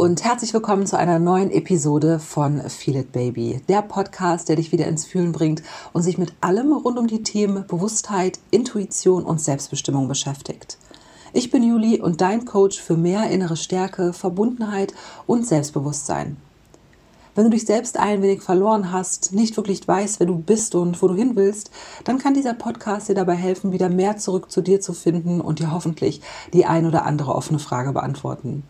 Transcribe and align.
und 0.00 0.24
herzlich 0.24 0.54
willkommen 0.54 0.86
zu 0.86 0.96
einer 0.96 1.18
neuen 1.18 1.50
Episode 1.50 2.20
von 2.20 2.62
Feel 2.70 2.96
It 2.96 3.12
Baby, 3.12 3.60
der 3.68 3.82
Podcast, 3.82 4.48
der 4.48 4.56
dich 4.56 4.72
wieder 4.72 4.86
ins 4.86 5.04
Fühlen 5.04 5.32
bringt 5.32 5.62
und 5.92 6.00
sich 6.00 6.16
mit 6.16 6.32
allem 6.40 6.72
rund 6.72 6.98
um 6.98 7.06
die 7.06 7.22
Themen 7.22 7.66
Bewusstheit, 7.66 8.38
Intuition 8.50 9.24
und 9.24 9.42
Selbstbestimmung 9.42 10.08
beschäftigt. 10.08 10.78
Ich 11.34 11.50
bin 11.50 11.62
Juli 11.62 12.00
und 12.00 12.22
dein 12.22 12.46
Coach 12.46 12.80
für 12.80 12.96
mehr 12.96 13.28
innere 13.28 13.58
Stärke, 13.58 14.14
Verbundenheit 14.14 14.94
und 15.26 15.46
Selbstbewusstsein. 15.46 16.38
Wenn 17.34 17.44
du 17.44 17.50
dich 17.50 17.66
selbst 17.66 17.98
ein 17.98 18.22
wenig 18.22 18.40
verloren 18.40 18.92
hast, 18.92 19.34
nicht 19.34 19.54
wirklich 19.58 19.86
weißt, 19.86 20.18
wer 20.18 20.26
du 20.26 20.38
bist 20.38 20.74
und 20.74 21.02
wo 21.02 21.08
du 21.08 21.14
hin 21.14 21.36
willst, 21.36 21.70
dann 22.04 22.16
kann 22.16 22.32
dieser 22.32 22.54
Podcast 22.54 23.10
dir 23.10 23.14
dabei 23.14 23.34
helfen, 23.34 23.70
wieder 23.70 23.90
mehr 23.90 24.16
zurück 24.16 24.50
zu 24.50 24.62
dir 24.62 24.80
zu 24.80 24.94
finden 24.94 25.42
und 25.42 25.58
dir 25.58 25.72
hoffentlich 25.72 26.22
die 26.54 26.64
ein 26.64 26.86
oder 26.86 27.04
andere 27.04 27.34
offene 27.34 27.58
Frage 27.58 27.92
beantworten. 27.92 28.62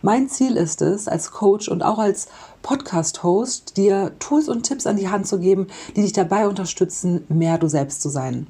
Mein 0.00 0.28
Ziel 0.28 0.56
ist 0.56 0.80
es, 0.80 1.08
als 1.08 1.30
Coach 1.30 1.68
und 1.68 1.82
auch 1.82 1.98
als 1.98 2.28
Podcast-Host, 2.62 3.76
dir 3.76 4.12
Tools 4.18 4.48
und 4.48 4.62
Tipps 4.62 4.86
an 4.86 4.96
die 4.96 5.08
Hand 5.08 5.26
zu 5.26 5.38
geben, 5.38 5.66
die 5.94 6.02
dich 6.02 6.12
dabei 6.12 6.48
unterstützen, 6.48 7.24
mehr 7.28 7.58
du 7.58 7.68
selbst 7.68 8.00
zu 8.00 8.08
sein. 8.08 8.46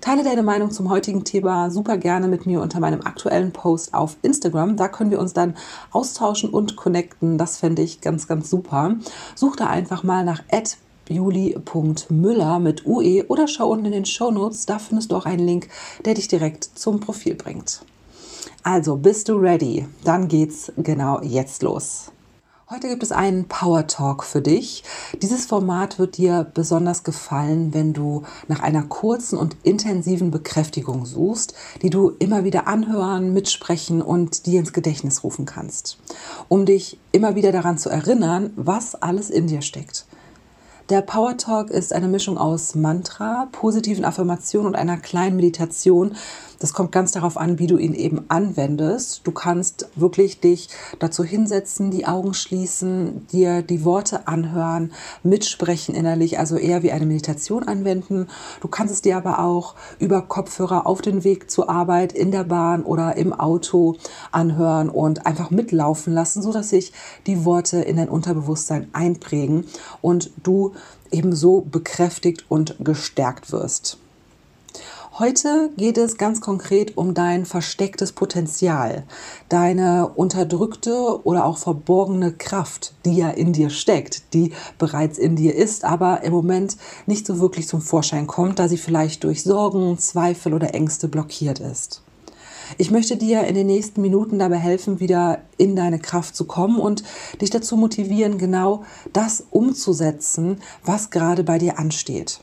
Teile 0.00 0.22
deine 0.22 0.42
Meinung 0.42 0.70
zum 0.70 0.90
heutigen 0.90 1.24
Thema 1.24 1.70
super 1.70 1.96
gerne 1.96 2.28
mit 2.28 2.44
mir 2.44 2.60
unter 2.60 2.78
meinem 2.78 3.00
aktuellen 3.00 3.52
Post 3.52 3.94
auf 3.94 4.18
Instagram. 4.20 4.76
Da 4.76 4.88
können 4.88 5.10
wir 5.10 5.18
uns 5.18 5.32
dann 5.32 5.56
austauschen 5.92 6.50
und 6.50 6.76
connecten. 6.76 7.38
Das 7.38 7.56
fände 7.56 7.80
ich 7.80 8.02
ganz, 8.02 8.28
ganz 8.28 8.50
super. 8.50 8.96
Such 9.34 9.56
da 9.56 9.68
einfach 9.68 10.02
mal 10.02 10.22
nach 10.22 10.42
juli.müller 11.08 12.58
mit 12.58 12.84
UE 12.84 13.24
oder 13.28 13.48
schau 13.48 13.70
unten 13.70 13.86
in 13.86 13.92
den 13.92 14.04
Show 14.04 14.30
Notes. 14.30 14.66
Da 14.66 14.78
findest 14.78 15.10
du 15.10 15.16
auch 15.16 15.24
einen 15.24 15.46
Link, 15.46 15.68
der 16.04 16.12
dich 16.12 16.28
direkt 16.28 16.64
zum 16.64 17.00
Profil 17.00 17.34
bringt. 17.34 17.80
Also, 18.66 18.96
bist 18.96 19.28
du 19.28 19.34
ready? 19.36 19.86
Dann 20.04 20.26
geht's 20.26 20.72
genau 20.78 21.20
jetzt 21.20 21.62
los. 21.62 22.10
Heute 22.70 22.88
gibt 22.88 23.02
es 23.02 23.12
einen 23.12 23.44
Power 23.44 23.86
Talk 23.86 24.24
für 24.24 24.40
dich. 24.40 24.84
Dieses 25.20 25.44
Format 25.44 25.98
wird 25.98 26.16
dir 26.16 26.50
besonders 26.54 27.04
gefallen, 27.04 27.74
wenn 27.74 27.92
du 27.92 28.22
nach 28.48 28.60
einer 28.60 28.82
kurzen 28.84 29.36
und 29.36 29.54
intensiven 29.64 30.30
Bekräftigung 30.30 31.04
suchst, 31.04 31.52
die 31.82 31.90
du 31.90 32.12
immer 32.18 32.44
wieder 32.44 32.66
anhören, 32.66 33.34
mitsprechen 33.34 34.00
und 34.00 34.46
dir 34.46 34.60
ins 34.60 34.72
Gedächtnis 34.72 35.24
rufen 35.24 35.44
kannst, 35.44 35.98
um 36.48 36.64
dich 36.64 36.98
immer 37.12 37.34
wieder 37.34 37.52
daran 37.52 37.76
zu 37.76 37.90
erinnern, 37.90 38.50
was 38.56 38.94
alles 38.94 39.28
in 39.28 39.46
dir 39.46 39.60
steckt. 39.60 40.06
Der 40.90 41.00
Power 41.00 41.38
Talk 41.38 41.70
ist 41.70 41.94
eine 41.94 42.08
Mischung 42.08 42.36
aus 42.36 42.74
Mantra, 42.74 43.48
positiven 43.52 44.04
Affirmationen 44.04 44.66
und 44.66 44.74
einer 44.74 44.98
kleinen 44.98 45.36
Meditation. 45.36 46.14
Das 46.58 46.74
kommt 46.74 46.92
ganz 46.92 47.12
darauf 47.12 47.38
an, 47.38 47.58
wie 47.58 47.66
du 47.66 47.78
ihn 47.78 47.94
eben 47.94 48.26
anwendest. 48.28 49.22
Du 49.24 49.32
kannst 49.32 49.88
wirklich 49.96 50.40
dich 50.40 50.68
dazu 50.98 51.24
hinsetzen, 51.24 51.90
die 51.90 52.06
Augen 52.06 52.34
schließen, 52.34 53.26
dir 53.28 53.62
die 53.62 53.84
Worte 53.86 54.28
anhören, 54.28 54.92
mitsprechen 55.22 55.94
innerlich, 55.94 56.38
also 56.38 56.56
eher 56.56 56.82
wie 56.82 56.92
eine 56.92 57.06
Meditation 57.06 57.62
anwenden. 57.62 58.28
Du 58.60 58.68
kannst 58.68 58.92
es 58.92 59.00
dir 59.00 59.16
aber 59.16 59.38
auch 59.38 59.76
über 59.98 60.20
Kopfhörer 60.20 60.86
auf 60.86 61.00
den 61.00 61.24
Weg 61.24 61.50
zur 61.50 61.70
Arbeit, 61.70 62.12
in 62.12 62.30
der 62.30 62.44
Bahn 62.44 62.82
oder 62.82 63.16
im 63.16 63.32
Auto 63.32 63.96
anhören 64.32 64.90
und 64.90 65.26
einfach 65.26 65.50
mitlaufen 65.50 66.12
lassen, 66.12 66.42
so 66.42 66.52
dass 66.52 66.68
sich 66.68 66.92
die 67.26 67.46
Worte 67.46 67.78
in 67.78 67.96
dein 67.96 68.10
Unterbewusstsein 68.10 68.88
einprägen 68.92 69.64
und 70.02 70.30
du 70.42 70.73
ebenso 71.10 71.60
bekräftigt 71.60 72.44
und 72.48 72.76
gestärkt 72.80 73.52
wirst. 73.52 73.98
Heute 75.16 75.70
geht 75.76 75.96
es 75.96 76.18
ganz 76.18 76.40
konkret 76.40 76.96
um 76.96 77.14
dein 77.14 77.46
verstecktes 77.46 78.10
Potenzial, 78.10 79.04
deine 79.48 80.08
unterdrückte 80.08 81.24
oder 81.24 81.44
auch 81.44 81.56
verborgene 81.56 82.32
Kraft, 82.32 82.94
die 83.04 83.14
ja 83.14 83.30
in 83.30 83.52
dir 83.52 83.70
steckt, 83.70 84.34
die 84.34 84.52
bereits 84.76 85.16
in 85.16 85.36
dir 85.36 85.54
ist, 85.54 85.84
aber 85.84 86.24
im 86.24 86.32
Moment 86.32 86.76
nicht 87.06 87.28
so 87.28 87.38
wirklich 87.38 87.68
zum 87.68 87.80
Vorschein 87.80 88.26
kommt, 88.26 88.58
da 88.58 88.66
sie 88.66 88.76
vielleicht 88.76 89.22
durch 89.22 89.44
Sorgen, 89.44 89.98
Zweifel 89.98 90.52
oder 90.52 90.74
Ängste 90.74 91.06
blockiert 91.06 91.60
ist. 91.60 92.02
Ich 92.78 92.90
möchte 92.90 93.16
dir 93.16 93.44
in 93.44 93.54
den 93.54 93.66
nächsten 93.66 94.00
Minuten 94.00 94.38
dabei 94.38 94.56
helfen, 94.56 95.00
wieder 95.00 95.40
in 95.56 95.76
deine 95.76 95.98
Kraft 95.98 96.36
zu 96.36 96.44
kommen 96.44 96.78
und 96.78 97.04
dich 97.40 97.50
dazu 97.50 97.76
motivieren, 97.76 98.38
genau 98.38 98.84
das 99.12 99.44
umzusetzen, 99.50 100.58
was 100.84 101.10
gerade 101.10 101.44
bei 101.44 101.58
dir 101.58 101.78
ansteht. 101.78 102.40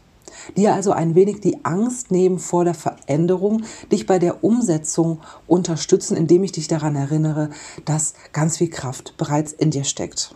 Dir 0.58 0.74
also 0.74 0.92
ein 0.92 1.16
wenig 1.16 1.42
die 1.42 1.66
Angst 1.66 2.12
nehmen 2.12 2.40
vor 2.40 2.66
der 2.66 2.74
Veränderung, 2.74 3.64
dich 3.92 4.06
bei 4.06 4.20
der 4.20 4.44
Umsetzung 4.44 5.20
unterstützen, 5.48 6.18
indem 6.18 6.44
ich 6.44 6.52
dich 6.52 6.68
daran 6.68 6.96
erinnere, 6.96 7.50
dass 7.86 8.14
ganz 8.32 8.58
viel 8.58 8.70
Kraft 8.70 9.16
bereits 9.18 9.54
in 9.54 9.72
dir 9.72 9.84
steckt. 9.84 10.36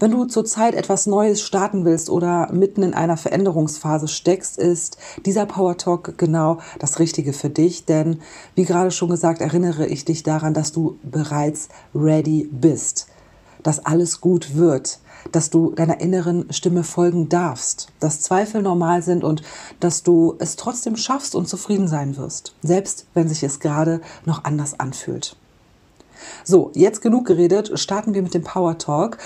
Wenn 0.00 0.12
du 0.12 0.24
zurzeit 0.24 0.74
etwas 0.74 1.06
Neues 1.06 1.42
starten 1.42 1.84
willst 1.84 2.08
oder 2.08 2.50
mitten 2.52 2.82
in 2.82 2.94
einer 2.94 3.18
Veränderungsphase 3.18 4.08
steckst, 4.08 4.56
ist 4.56 4.96
dieser 5.26 5.44
Power 5.44 5.76
Talk 5.76 6.16
genau 6.16 6.56
das 6.78 7.00
Richtige 7.00 7.34
für 7.34 7.50
dich. 7.50 7.84
Denn, 7.84 8.22
wie 8.54 8.64
gerade 8.64 8.92
schon 8.92 9.10
gesagt, 9.10 9.42
erinnere 9.42 9.86
ich 9.86 10.06
dich 10.06 10.22
daran, 10.22 10.54
dass 10.54 10.72
du 10.72 10.98
bereits 11.02 11.68
ready 11.94 12.48
bist, 12.50 13.08
dass 13.62 13.84
alles 13.84 14.22
gut 14.22 14.56
wird, 14.56 15.00
dass 15.32 15.50
du 15.50 15.72
deiner 15.72 16.00
inneren 16.00 16.50
Stimme 16.50 16.82
folgen 16.82 17.28
darfst, 17.28 17.88
dass 18.00 18.22
Zweifel 18.22 18.62
normal 18.62 19.02
sind 19.02 19.22
und 19.22 19.42
dass 19.80 20.02
du 20.02 20.34
es 20.38 20.56
trotzdem 20.56 20.96
schaffst 20.96 21.34
und 21.34 21.46
zufrieden 21.46 21.88
sein 21.88 22.16
wirst, 22.16 22.54
selbst 22.62 23.04
wenn 23.12 23.28
sich 23.28 23.42
es 23.42 23.60
gerade 23.60 24.00
noch 24.24 24.44
anders 24.44 24.80
anfühlt. 24.80 25.36
So, 26.44 26.70
jetzt 26.74 27.02
genug 27.02 27.26
geredet, 27.26 27.78
starten 27.78 28.14
wir 28.14 28.22
mit 28.22 28.34
dem 28.34 28.42
Power 28.42 28.78
Talk 28.78 29.18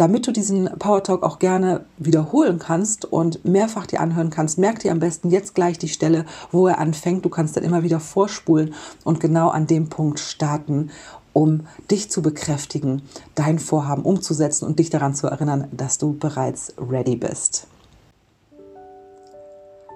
damit 0.00 0.26
du 0.26 0.32
diesen 0.32 0.64
Power 0.78 1.02
Talk 1.02 1.22
auch 1.22 1.38
gerne 1.38 1.84
wiederholen 1.98 2.58
kannst 2.58 3.04
und 3.04 3.44
mehrfach 3.44 3.84
dir 3.84 4.00
anhören 4.00 4.30
kannst, 4.30 4.56
merk 4.56 4.78
dir 4.78 4.92
am 4.92 4.98
besten 4.98 5.28
jetzt 5.28 5.54
gleich 5.54 5.76
die 5.76 5.90
Stelle, 5.90 6.24
wo 6.50 6.66
er 6.68 6.78
anfängt. 6.78 7.22
Du 7.26 7.28
kannst 7.28 7.54
dann 7.54 7.64
immer 7.64 7.82
wieder 7.82 8.00
vorspulen 8.00 8.72
und 9.04 9.20
genau 9.20 9.50
an 9.50 9.66
dem 9.66 9.90
Punkt 9.90 10.18
starten, 10.18 10.90
um 11.34 11.66
dich 11.90 12.10
zu 12.10 12.22
bekräftigen, 12.22 13.02
dein 13.34 13.58
Vorhaben 13.58 14.02
umzusetzen 14.02 14.64
und 14.64 14.78
dich 14.78 14.88
daran 14.88 15.14
zu 15.14 15.26
erinnern, 15.26 15.68
dass 15.70 15.98
du 15.98 16.14
bereits 16.14 16.72
ready 16.78 17.16
bist. 17.16 17.66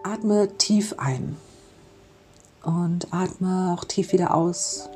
Atme 0.03 0.51
tief 0.59 0.97
ein 0.99 1.37
und 2.63 3.09
atme 3.11 3.75
auch 3.75 3.85
tief 3.85 4.13
wieder 4.13 4.35
aus. 4.35 4.91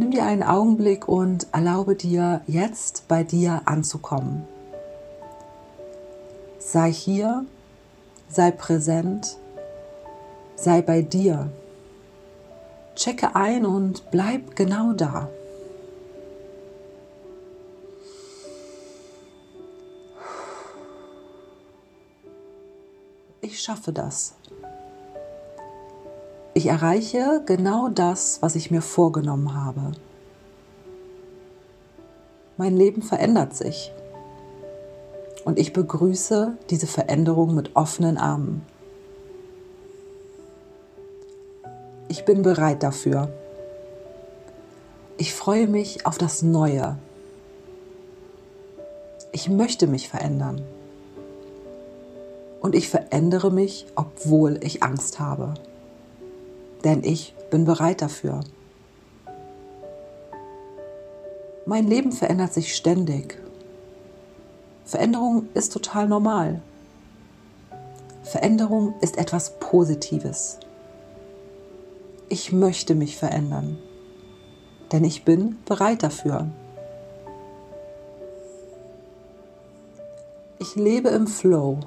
Nimm 0.00 0.12
dir 0.12 0.24
einen 0.24 0.42
Augenblick 0.42 1.08
und 1.08 1.46
erlaube 1.52 1.94
dir 1.94 2.40
jetzt 2.46 3.06
bei 3.06 3.22
dir 3.22 3.60
anzukommen. 3.66 4.48
Sei 6.58 6.90
hier, 6.90 7.44
sei 8.30 8.50
präsent, 8.50 9.36
sei 10.56 10.80
bei 10.80 11.02
dir. 11.02 11.50
Checke 12.94 13.36
ein 13.36 13.66
und 13.66 14.10
bleib 14.10 14.56
genau 14.56 14.94
da. 14.94 15.28
Ich 23.42 23.60
schaffe 23.60 23.92
das. 23.92 24.34
Ich 26.52 26.66
erreiche 26.66 27.42
genau 27.46 27.88
das, 27.88 28.42
was 28.42 28.56
ich 28.56 28.72
mir 28.72 28.82
vorgenommen 28.82 29.54
habe. 29.54 29.92
Mein 32.56 32.76
Leben 32.76 33.02
verändert 33.02 33.54
sich. 33.54 33.92
Und 35.44 35.58
ich 35.60 35.72
begrüße 35.72 36.58
diese 36.68 36.88
Veränderung 36.88 37.54
mit 37.54 37.76
offenen 37.76 38.18
Armen. 38.18 38.62
Ich 42.08 42.24
bin 42.24 42.42
bereit 42.42 42.82
dafür. 42.82 43.32
Ich 45.18 45.32
freue 45.32 45.68
mich 45.68 46.04
auf 46.04 46.18
das 46.18 46.42
Neue. 46.42 46.98
Ich 49.30 49.48
möchte 49.48 49.86
mich 49.86 50.08
verändern. 50.08 50.62
Und 52.60 52.74
ich 52.74 52.88
verändere 52.88 53.52
mich, 53.52 53.86
obwohl 53.94 54.58
ich 54.62 54.82
Angst 54.82 55.20
habe 55.20 55.54
denn 56.84 57.02
ich 57.04 57.34
bin 57.50 57.64
bereit 57.64 58.02
dafür. 58.02 58.40
Mein 61.66 61.86
Leben 61.86 62.12
verändert 62.12 62.52
sich 62.52 62.74
ständig. 62.74 63.38
Veränderung 64.84 65.48
ist 65.54 65.72
total 65.72 66.08
normal. 66.08 66.62
Veränderung 68.22 68.94
ist 69.00 69.18
etwas 69.18 69.58
Positives. 69.60 70.58
Ich 72.28 72.52
möchte 72.52 72.94
mich 72.94 73.16
verändern, 73.16 73.78
denn 74.92 75.04
ich 75.04 75.24
bin 75.24 75.58
bereit 75.64 76.02
dafür. 76.02 76.48
Ich 80.58 80.76
lebe 80.76 81.08
im 81.08 81.26
Flow. 81.26 81.80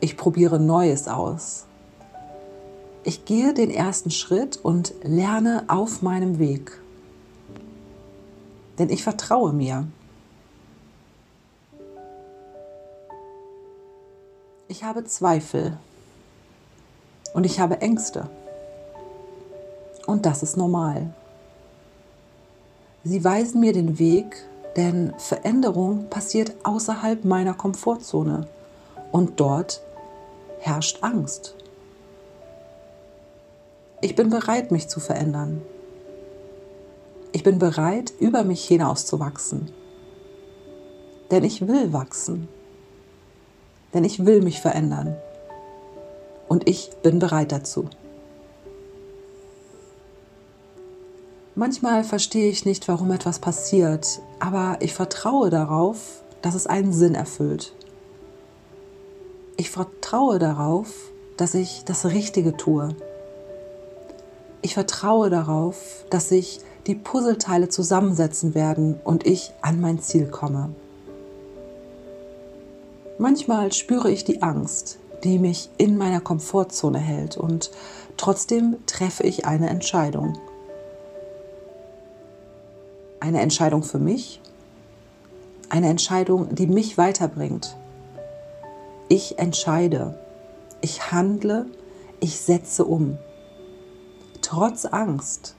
Ich 0.00 0.16
probiere 0.16 0.58
Neues 0.58 1.08
aus. 1.08 1.66
Ich 3.02 3.24
gehe 3.24 3.54
den 3.54 3.70
ersten 3.70 4.10
Schritt 4.10 4.58
und 4.62 4.94
lerne 5.02 5.64
auf 5.68 6.02
meinem 6.02 6.38
Weg. 6.38 6.80
denn 8.80 8.88
ich 8.88 9.02
vertraue 9.02 9.52
mir. 9.52 9.86
Ich 14.68 14.84
habe 14.84 15.04
Zweifel 15.04 15.76
und 17.34 17.44
ich 17.44 17.60
habe 17.60 17.82
Ängste. 17.82 18.30
Und 20.06 20.24
das 20.24 20.42
ist 20.42 20.56
normal. 20.56 21.12
Sie 23.04 23.22
weisen 23.22 23.60
mir 23.60 23.74
den 23.74 23.98
Weg, 23.98 24.46
denn 24.76 25.12
Veränderung 25.18 26.08
passiert 26.08 26.54
außerhalb 26.62 27.26
meiner 27.26 27.52
Komfortzone 27.52 28.48
und 29.12 29.38
dort 29.40 29.82
herrscht 30.60 31.02
Angst. 31.02 31.54
Ich 34.02 34.14
bin 34.14 34.30
bereit, 34.30 34.70
mich 34.70 34.88
zu 34.88 34.98
verändern. 34.98 35.60
Ich 37.32 37.42
bin 37.42 37.58
bereit, 37.58 38.12
über 38.18 38.44
mich 38.44 38.64
hinauszuwachsen. 38.64 39.70
Denn 41.30 41.44
ich 41.44 41.68
will 41.68 41.92
wachsen. 41.92 42.48
Denn 43.92 44.04
ich 44.04 44.24
will 44.24 44.40
mich 44.40 44.60
verändern. 44.60 45.16
Und 46.48 46.68
ich 46.68 46.90
bin 47.02 47.18
bereit 47.18 47.52
dazu. 47.52 47.88
Manchmal 51.54 52.04
verstehe 52.04 52.48
ich 52.48 52.64
nicht, 52.64 52.88
warum 52.88 53.10
etwas 53.10 53.38
passiert, 53.38 54.22
aber 54.38 54.78
ich 54.80 54.94
vertraue 54.94 55.50
darauf, 55.50 56.22
dass 56.40 56.54
es 56.54 56.66
einen 56.66 56.94
Sinn 56.94 57.14
erfüllt. 57.14 57.74
Ich 59.58 59.70
vertraue 59.70 60.38
darauf, 60.38 60.90
dass 61.36 61.54
ich 61.54 61.84
das 61.84 62.06
Richtige 62.06 62.56
tue. 62.56 62.96
Ich 64.62 64.74
vertraue 64.74 65.30
darauf, 65.30 66.04
dass 66.10 66.28
sich 66.28 66.60
die 66.86 66.94
Puzzleteile 66.94 67.68
zusammensetzen 67.68 68.54
werden 68.54 69.00
und 69.04 69.26
ich 69.26 69.52
an 69.62 69.80
mein 69.80 70.00
Ziel 70.00 70.26
komme. 70.26 70.70
Manchmal 73.18 73.72
spüre 73.72 74.10
ich 74.10 74.24
die 74.24 74.42
Angst, 74.42 74.98
die 75.24 75.38
mich 75.38 75.70
in 75.76 75.96
meiner 75.96 76.20
Komfortzone 76.20 76.98
hält 76.98 77.36
und 77.36 77.70
trotzdem 78.16 78.76
treffe 78.86 79.24
ich 79.24 79.44
eine 79.44 79.68
Entscheidung. 79.68 80.38
Eine 83.20 83.40
Entscheidung 83.40 83.82
für 83.82 83.98
mich, 83.98 84.40
eine 85.68 85.88
Entscheidung, 85.88 86.54
die 86.54 86.66
mich 86.66 86.96
weiterbringt. 86.96 87.76
Ich 89.08 89.38
entscheide, 89.38 90.18
ich 90.80 91.12
handle, 91.12 91.66
ich 92.20 92.40
setze 92.40 92.84
um. 92.84 93.18
Trotz 94.50 94.84
Angst. 94.84 95.54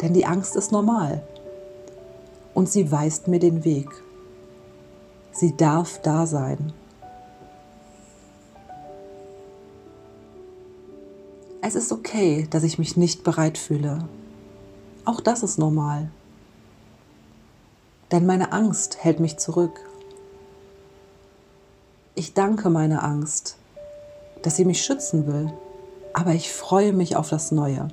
Denn 0.00 0.14
die 0.14 0.24
Angst 0.24 0.56
ist 0.56 0.72
normal. 0.72 1.22
Und 2.54 2.66
sie 2.66 2.90
weist 2.90 3.28
mir 3.28 3.38
den 3.38 3.62
Weg. 3.62 3.90
Sie 5.32 5.54
darf 5.54 6.00
da 6.00 6.24
sein. 6.24 6.72
Es 11.60 11.74
ist 11.74 11.92
okay, 11.92 12.48
dass 12.48 12.62
ich 12.62 12.78
mich 12.78 12.96
nicht 12.96 13.22
bereit 13.22 13.58
fühle. 13.58 14.08
Auch 15.04 15.20
das 15.20 15.42
ist 15.42 15.58
normal. 15.58 16.10
Denn 18.10 18.24
meine 18.24 18.52
Angst 18.52 19.04
hält 19.04 19.20
mich 19.20 19.36
zurück. 19.36 19.78
Ich 22.14 22.32
danke 22.32 22.70
meiner 22.70 23.04
Angst, 23.04 23.58
dass 24.40 24.56
sie 24.56 24.64
mich 24.64 24.82
schützen 24.82 25.26
will, 25.26 25.52
aber 26.14 26.32
ich 26.32 26.50
freue 26.52 26.92
mich 26.92 27.16
auf 27.16 27.28
das 27.28 27.50
Neue. 27.50 27.88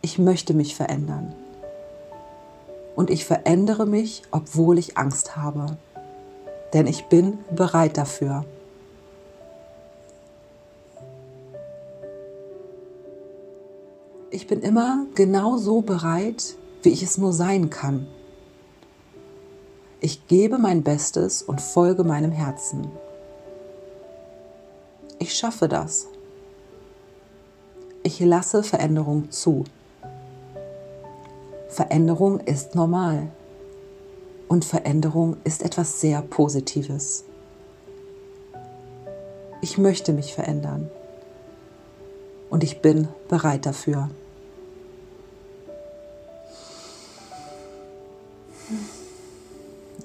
Ich 0.00 0.18
möchte 0.18 0.54
mich 0.54 0.74
verändern. 0.74 1.34
Und 2.94 3.10
ich 3.10 3.24
verändere 3.24 3.84
mich, 3.84 4.22
obwohl 4.30 4.78
ich 4.78 4.96
Angst 4.96 5.36
habe. 5.36 5.76
Denn 6.72 6.86
ich 6.86 7.06
bin 7.06 7.38
bereit 7.54 7.98
dafür. 7.98 8.44
Ich 14.30 14.46
bin 14.46 14.62
immer 14.62 15.04
genau 15.14 15.58
so 15.58 15.82
bereit, 15.82 16.54
wie 16.82 16.90
ich 16.90 17.02
es 17.02 17.18
nur 17.18 17.32
sein 17.32 17.70
kann. 17.70 18.06
Ich 20.00 20.26
gebe 20.26 20.58
mein 20.58 20.82
Bestes 20.82 21.42
und 21.42 21.60
folge 21.60 22.02
meinem 22.02 22.32
Herzen. 22.32 22.90
Ich 25.18 25.34
schaffe 25.34 25.68
das. 25.68 26.08
Ich 28.04 28.18
lasse 28.18 28.62
Veränderung 28.64 29.30
zu. 29.30 29.64
Veränderung 31.68 32.40
ist 32.40 32.74
normal. 32.74 33.28
Und 34.48 34.64
Veränderung 34.64 35.36
ist 35.44 35.62
etwas 35.62 36.00
sehr 36.00 36.20
Positives. 36.20 37.24
Ich 39.60 39.78
möchte 39.78 40.12
mich 40.12 40.34
verändern. 40.34 40.90
Und 42.50 42.64
ich 42.64 42.82
bin 42.82 43.08
bereit 43.28 43.64
dafür. 43.64 44.10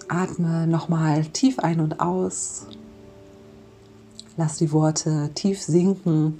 Atme 0.07 0.67
nochmal 0.67 1.25
tief 1.25 1.59
ein 1.59 1.79
und 1.79 1.99
aus. 1.99 2.67
Lass 4.37 4.57
die 4.57 4.71
Worte 4.71 5.31
tief 5.33 5.61
sinken. 5.61 6.39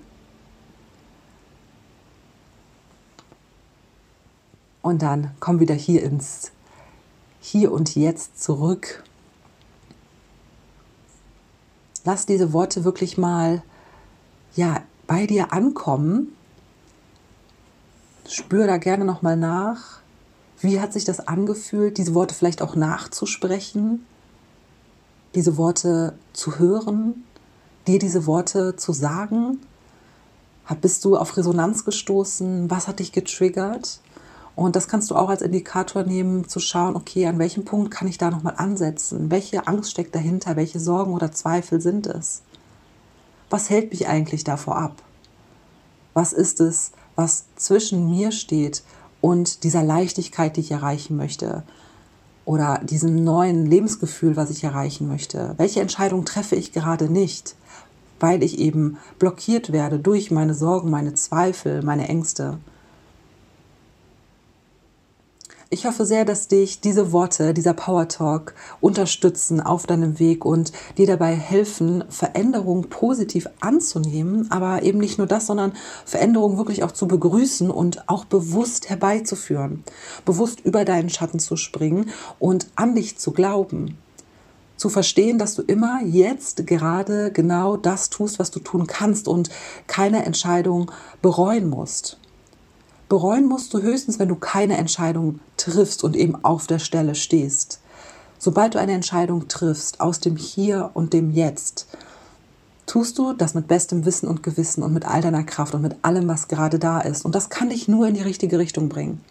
Und 4.88 5.02
dann 5.02 5.32
komm 5.42 5.60
wieder 5.60 5.76
hier 5.76 6.02
ins 6.02 6.54
Hier 7.42 7.74
und 7.74 7.94
Jetzt 7.98 8.42
zurück. 8.42 9.04
Lass 12.06 12.26
diese 12.26 12.54
Worte 12.54 12.86
wirklich 12.86 13.18
mal 13.18 13.64
ja, 14.56 14.82
bei 15.06 15.28
dir 15.28 15.52
ankommen. 15.52 16.34
Spür 18.30 18.66
da 18.66 18.78
gerne 18.78 19.04
nochmal 19.04 19.36
nach. 19.36 20.00
Wie 20.62 20.80
hat 20.80 20.94
sich 20.94 21.04
das 21.04 21.28
angefühlt, 21.28 21.98
diese 21.98 22.14
Worte 22.14 22.34
vielleicht 22.34 22.62
auch 22.62 22.78
nachzusprechen, 22.78 24.06
diese 25.36 25.58
Worte 25.58 26.18
zu 26.32 26.60
hören, 26.60 27.26
dir 27.88 28.00
diese 28.00 28.26
Worte 28.26 28.78
zu 28.78 28.94
sagen? 28.94 29.60
Bist 30.80 31.04
du 31.04 31.18
auf 31.18 31.36
Resonanz 31.36 31.84
gestoßen? 31.84 32.72
Was 32.72 32.88
hat 32.88 33.00
dich 33.00 33.12
getriggert? 33.12 34.00
Und 34.58 34.76
das 34.76 34.88
kannst 34.88 35.12
du 35.12 35.16
auch 35.16 35.30
als 35.30 35.44
Indikator 35.44 36.02
nehmen, 36.02 36.50
zu 36.50 36.60
schauen, 36.60 36.96
okay, 36.96 37.28
an 37.28 37.38
welchem 37.38 37.64
Punkt 37.64 37.92
kann 37.92 38.08
ich 38.08 38.18
da 38.18 38.32
nochmal 38.32 38.56
ansetzen? 38.58 39.30
Welche 39.30 39.68
Angst 39.68 39.92
steckt 39.92 40.16
dahinter? 40.16 40.56
Welche 40.56 40.80
Sorgen 40.80 41.14
oder 41.14 41.32
Zweifel 41.32 41.80
sind 41.80 42.08
es? 42.08 42.42
Was 43.52 43.70
hält 43.70 43.92
mich 43.92 44.08
eigentlich 44.08 44.44
davor 44.44 44.78
ab? 44.78 45.04
Was 46.16 46.34
ist 46.34 46.60
es, 46.60 46.92
was 47.16 47.46
zwischen 47.56 48.10
mir 48.10 48.32
steht 48.32 48.82
und 49.22 49.64
dieser 49.64 49.84
Leichtigkeit, 49.84 50.58
die 50.58 50.62
ich 50.62 50.72
erreichen 50.72 51.18
möchte 51.18 51.62
oder 52.44 52.80
diesem 52.84 53.24
neuen 53.24 53.68
Lebensgefühl, 53.68 54.38
was 54.38 54.50
ich 54.50 54.64
erreichen 54.64 55.08
möchte. 55.08 55.54
Welche 55.58 55.82
Entscheidung 55.82 56.26
treffe 56.26 56.56
ich 56.56 56.72
gerade 56.72 57.12
nicht, 57.12 57.56
weil 58.20 58.42
ich 58.42 58.58
eben 58.58 58.98
blockiert 59.20 59.72
werde 59.72 60.00
durch 60.00 60.32
meine 60.32 60.56
Sorgen, 60.56 60.90
meine 60.90 61.14
Zweifel, 61.14 61.84
meine 61.84 62.08
Ängste. 62.08 62.58
Ich 65.70 65.86
hoffe 65.86 66.06
sehr, 66.06 66.24
dass 66.24 66.48
dich 66.48 66.80
diese 66.80 67.12
Worte, 67.12 67.54
dieser 67.54 67.74
Power 67.74 68.08
Talk 68.08 68.56
unterstützen 68.80 69.60
auf 69.60 69.86
deinem 69.86 70.18
Weg 70.18 70.46
und 70.46 70.72
dir 70.98 71.08
dabei 71.08 71.36
helfen, 71.36 72.06
Veränderung 72.08 72.84
positiv 72.84 73.50
anzunehmen, 73.60 74.50
aber 74.50 74.84
eben 74.84 75.00
nicht 75.00 75.18
nur 75.18 75.28
das, 75.28 75.48
sondern 75.48 75.74
Veränderung 76.06 76.58
wirklich 76.58 76.84
auch 76.84 76.94
zu 76.94 77.06
begrüßen 77.06 77.70
und 77.70 78.08
auch 78.08 78.24
bewusst 78.24 78.90
herbeizuführen, 78.90 79.84
bewusst 80.24 80.62
über 80.62 80.86
deinen 80.86 81.10
Schatten 81.10 81.40
zu 81.40 81.58
springen 81.58 82.12
und 82.40 82.68
an 82.76 82.96
dich 82.96 83.18
zu 83.18 83.32
glauben 83.32 83.98
zu 84.78 84.90
verstehen, 84.90 85.40
dass 85.40 85.56
du 85.56 85.64
immer 85.64 86.02
jetzt 86.06 86.68
gerade 86.68 87.32
genau 87.32 87.78
das 87.78 88.12
tust, 88.12 88.38
was 88.38 88.52
du 88.52 88.60
tun 88.60 88.86
kannst 88.86 89.28
und 89.28 89.50
keine 89.88 90.24
Entscheidung 90.24 90.92
bereuen 91.24 91.68
musst. 91.68 92.20
Bereuen 93.10 93.46
musst 93.46 93.74
du 93.74 93.82
höchstens, 93.82 94.20
wenn 94.20 94.28
du 94.28 94.36
keine 94.36 94.76
Entscheidung 94.76 95.40
triffst 95.68 96.04
und 96.04 96.16
eben 96.16 96.44
auf 96.44 96.68
der 96.68 96.80
Stelle 96.80 97.16
stehst. 97.16 97.80
Sobald 98.40 98.76
du 98.76 98.80
eine 98.80 98.94
Entscheidung 98.94 99.48
triffst 99.48 100.00
aus 100.00 100.20
dem 100.20 100.38
Hier 100.38 100.92
und 100.94 101.14
dem 101.14 101.32
Jetzt, 101.32 101.88
tust 102.86 103.18
du 103.18 103.34
das 103.34 103.54
mit 103.54 103.68
bestem 103.68 104.06
Wissen 104.06 104.28
und 104.28 104.44
Gewissen 104.44 104.84
und 104.84 104.94
mit 104.94 105.06
all 105.06 105.22
deiner 105.22 105.44
Kraft 105.44 105.74
und 105.76 105.82
mit 105.82 105.96
allem, 106.04 106.28
was 106.28 106.48
gerade 106.48 106.80
da 106.80 107.02
ist. 107.02 107.26
Und 107.26 107.36
das 107.36 107.50
kann 107.50 107.70
dich 107.70 107.88
nur 107.88 108.08
in 108.08 108.14
die 108.14 108.22
richtige 108.22 108.60
Richtung 108.60 108.90
bringen. 108.90 109.22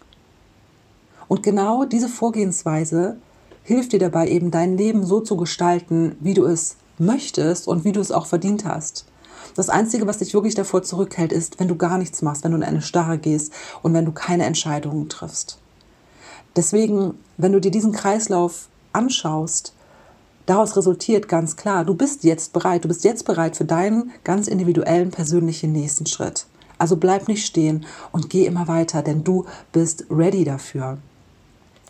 Und 1.27 1.43
genau 1.43 1.85
diese 1.85 2.07
Vorgehensweise 2.07 3.17
hilft 3.63 3.93
dir 3.93 3.99
dabei, 3.99 4.29
eben 4.29 4.51
dein 4.51 4.77
Leben 4.77 5.05
so 5.05 5.19
zu 5.19 5.35
gestalten, 5.37 6.15
wie 6.19 6.33
du 6.33 6.45
es 6.45 6.75
möchtest 6.99 7.67
und 7.67 7.83
wie 7.83 7.91
du 7.91 7.99
es 7.99 8.11
auch 8.11 8.27
verdient 8.27 8.65
hast. 8.65 9.05
Das 9.55 9.69
Einzige, 9.69 10.05
was 10.05 10.19
dich 10.19 10.33
wirklich 10.33 10.55
davor 10.55 10.83
zurückhält, 10.83 11.31
ist, 11.31 11.59
wenn 11.59 11.67
du 11.67 11.75
gar 11.75 11.97
nichts 11.97 12.21
machst, 12.21 12.43
wenn 12.43 12.51
du 12.51 12.57
in 12.57 12.63
eine 12.63 12.81
Starre 12.81 13.17
gehst 13.17 13.51
und 13.81 13.93
wenn 13.93 14.05
du 14.05 14.11
keine 14.11 14.45
Entscheidungen 14.45 15.09
triffst. 15.09 15.57
Deswegen, 16.57 17.13
wenn 17.37 17.53
du 17.53 17.61
dir 17.61 17.69
diesen 17.69 17.91
Kreislauf 17.91 18.67
anschaust, 18.91 19.73
daraus 20.47 20.75
resultiert 20.75 21.29
ganz 21.29 21.55
klar, 21.55 21.85
du 21.85 21.93
bist 21.93 22.23
jetzt 22.23 22.51
bereit, 22.51 22.83
du 22.83 22.87
bist 22.87 23.03
jetzt 23.03 23.25
bereit 23.25 23.55
für 23.55 23.65
deinen 23.65 24.11
ganz 24.23 24.47
individuellen 24.47 25.11
persönlichen 25.11 25.71
nächsten 25.71 26.07
Schritt. 26.07 26.47
Also 26.79 26.97
bleib 26.97 27.27
nicht 27.27 27.45
stehen 27.45 27.85
und 28.11 28.31
geh 28.31 28.45
immer 28.45 28.67
weiter, 28.67 29.03
denn 29.03 29.23
du 29.23 29.45
bist 29.71 30.05
ready 30.09 30.43
dafür. 30.43 30.97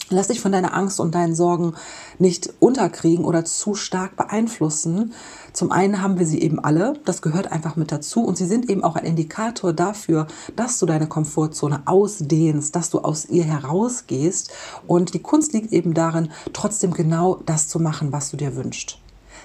Lass 0.10 0.28
dich 0.28 0.40
von 0.40 0.54
deiner 0.54 0.74
Angst 0.74 1.02
und 1.02 1.16
deinen 1.16 1.36
Sorgen 1.36 1.74
nicht 2.18 2.54
unterkriegen 2.62 3.26
oder 3.26 3.44
zu 3.44 3.76
stark 3.76 4.16
beeinflussen. 4.16 5.14
Zum 5.52 5.70
einen 5.70 6.02
haben 6.02 6.18
wir 6.18 6.26
sie 6.26 6.42
eben 6.42 6.60
alle, 6.64 6.94
das 7.04 7.22
gehört 7.22 7.52
einfach 7.52 7.76
mit 7.76 7.92
dazu 7.92 8.24
und 8.24 8.38
sie 8.38 8.46
sind 8.46 8.70
eben 8.70 8.86
auch 8.86 8.96
ein 8.96 9.04
Indikator 9.04 9.74
dafür, 9.74 10.28
dass 10.56 10.80
du 10.80 10.86
deine 10.86 11.08
Komfortzone 11.08 11.82
ausdehnst, 11.86 12.74
dass 12.74 12.90
du 12.90 13.00
aus 13.00 13.26
ihr 13.26 13.44
herausgehst 13.44 14.52
und 14.88 15.14
die 15.14 15.22
Kunst 15.22 15.52
liegt 15.52 15.74
eben 15.74 15.94
darin, 15.94 16.32
trotzdem 16.54 16.94
genau 16.94 17.42
das 17.46 17.68
zu 17.68 17.78
machen, 17.80 18.14
was 18.14 18.32
du 18.32 18.38
dir 18.38 18.56
wünschst. 18.56 19.00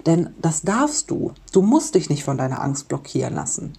Denn 0.07 0.31
das 0.41 0.63
darfst 0.63 1.11
du. 1.11 1.33
Du 1.53 1.63
musst 1.63 1.97
dich 1.97 2.09
nicht 2.09 2.23
von 2.23 2.39
deiner 2.39 2.63
Angst 2.63 2.87
blockieren 2.87 3.35
lassen. 3.35 3.73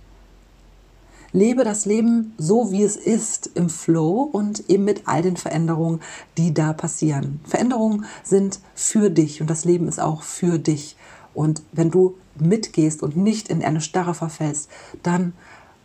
Lebe 1.33 1.63
das 1.63 1.85
Leben 1.85 2.33
so, 2.37 2.71
wie 2.71 2.83
es 2.83 2.95
ist, 2.95 3.49
im 3.55 3.69
Flow 3.69 4.21
und 4.21 4.69
eben 4.69 4.85
mit 4.85 5.07
all 5.07 5.23
den 5.23 5.35
Veränderungen, 5.35 5.99
die 6.37 6.53
da 6.53 6.73
passieren. 6.73 7.41
Veränderungen 7.43 8.05
sind 8.23 8.59
für 8.75 9.09
dich 9.09 9.41
und 9.41 9.49
das 9.49 9.65
Leben 9.65 9.87
ist 9.87 9.99
auch 9.99 10.21
für 10.21 10.59
dich. 10.59 10.95
Und 11.33 11.63
wenn 11.71 11.89
du 11.89 12.15
mitgehst 12.35 13.01
und 13.01 13.17
nicht 13.17 13.49
in 13.49 13.63
eine 13.63 13.81
Starre 13.81 14.13
verfällst, 14.13 14.69
dann 15.01 15.33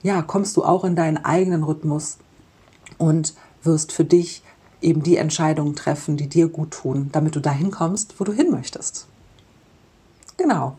ja, 0.02 0.22
kommst 0.22 0.56
du 0.56 0.64
auch 0.64 0.84
in 0.84 0.94
deinen 0.94 1.24
eigenen 1.24 1.64
Rhythmus 1.64 2.18
und 2.98 3.34
wirst 3.62 3.92
für 3.92 4.04
dich 4.04 4.42
eben 4.80 5.02
die 5.02 5.16
Entscheidungen 5.16 5.74
treffen, 5.74 6.16
die 6.16 6.28
dir 6.28 6.48
gut 6.48 6.72
tun, 6.72 7.08
damit 7.10 7.34
du 7.34 7.40
dahin 7.40 7.70
kommst, 7.70 8.20
wo 8.20 8.24
du 8.24 8.32
hin 8.32 8.50
möchtest. 8.50 9.06
Genau. 10.36 10.76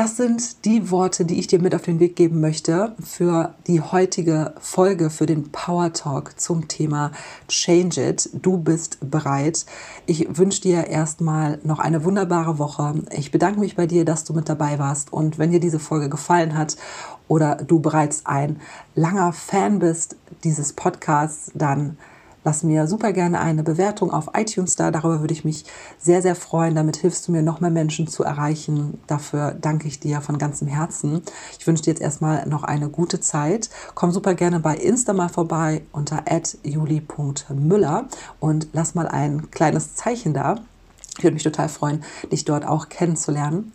Das 0.00 0.16
sind 0.16 0.64
die 0.64 0.90
Worte, 0.90 1.26
die 1.26 1.38
ich 1.38 1.46
dir 1.46 1.60
mit 1.60 1.74
auf 1.74 1.82
den 1.82 2.00
Weg 2.00 2.16
geben 2.16 2.40
möchte 2.40 2.94
für 3.04 3.52
die 3.66 3.82
heutige 3.82 4.54
Folge, 4.58 5.10
für 5.10 5.26
den 5.26 5.52
Power 5.52 5.92
Talk 5.92 6.40
zum 6.40 6.68
Thema 6.68 7.12
Change 7.48 8.08
It. 8.08 8.30
Du 8.32 8.56
bist 8.56 8.96
bereit. 9.02 9.66
Ich 10.06 10.38
wünsche 10.38 10.62
dir 10.62 10.86
erstmal 10.86 11.58
noch 11.64 11.80
eine 11.80 12.02
wunderbare 12.02 12.58
Woche. 12.58 12.94
Ich 13.14 13.30
bedanke 13.30 13.60
mich 13.60 13.76
bei 13.76 13.86
dir, 13.86 14.06
dass 14.06 14.24
du 14.24 14.32
mit 14.32 14.48
dabei 14.48 14.78
warst. 14.78 15.12
Und 15.12 15.38
wenn 15.38 15.50
dir 15.50 15.60
diese 15.60 15.78
Folge 15.78 16.08
gefallen 16.08 16.56
hat 16.56 16.78
oder 17.28 17.56
du 17.56 17.80
bereits 17.80 18.24
ein 18.24 18.58
langer 18.94 19.34
Fan 19.34 19.80
bist 19.80 20.16
dieses 20.44 20.72
Podcasts, 20.72 21.52
dann 21.52 21.98
Lass 22.42 22.62
mir 22.62 22.86
super 22.86 23.12
gerne 23.12 23.40
eine 23.40 23.62
Bewertung 23.62 24.10
auf 24.10 24.30
iTunes 24.34 24.74
da. 24.74 24.90
Darüber 24.90 25.20
würde 25.20 25.34
ich 25.34 25.44
mich 25.44 25.64
sehr, 25.98 26.22
sehr 26.22 26.34
freuen. 26.34 26.74
Damit 26.74 26.96
hilfst 26.96 27.28
du 27.28 27.32
mir, 27.32 27.42
noch 27.42 27.60
mehr 27.60 27.70
Menschen 27.70 28.06
zu 28.06 28.24
erreichen. 28.24 28.98
Dafür 29.06 29.52
danke 29.52 29.88
ich 29.88 30.00
dir 30.00 30.22
von 30.22 30.38
ganzem 30.38 30.66
Herzen. 30.66 31.22
Ich 31.58 31.66
wünsche 31.66 31.82
dir 31.82 31.90
jetzt 31.90 32.00
erstmal 32.00 32.46
noch 32.46 32.64
eine 32.64 32.88
gute 32.88 33.20
Zeit. 33.20 33.68
Komm 33.94 34.10
super 34.10 34.34
gerne 34.34 34.60
bei 34.60 34.76
Insta 34.76 35.12
mal 35.12 35.28
vorbei 35.28 35.82
unter 35.92 36.24
juli.müller 36.62 38.08
und 38.40 38.68
lass 38.72 38.94
mal 38.94 39.08
ein 39.08 39.50
kleines 39.50 39.94
Zeichen 39.94 40.32
da. 40.32 40.56
Ich 41.18 41.24
würde 41.24 41.34
mich 41.34 41.42
total 41.42 41.68
freuen, 41.68 42.02
dich 42.32 42.46
dort 42.46 42.66
auch 42.66 42.88
kennenzulernen. 42.88 43.72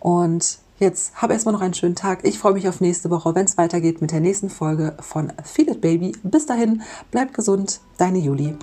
Und 0.00 0.58
Jetzt 0.78 1.14
habe 1.14 1.34
erstmal 1.34 1.52
noch 1.52 1.60
einen 1.60 1.74
schönen 1.74 1.94
Tag. 1.94 2.20
Ich 2.24 2.38
freue 2.38 2.54
mich 2.54 2.68
auf 2.68 2.80
nächste 2.80 3.08
Woche, 3.10 3.34
wenn 3.34 3.44
es 3.44 3.56
weitergeht 3.56 4.00
mit 4.00 4.10
der 4.10 4.20
nächsten 4.20 4.50
Folge 4.50 4.96
von 4.98 5.32
Feel 5.44 5.68
It 5.70 5.80
Baby. 5.80 6.16
Bis 6.24 6.46
dahin, 6.46 6.82
bleib 7.12 7.32
gesund, 7.32 7.80
deine 7.96 8.18
Juli. 8.18 8.56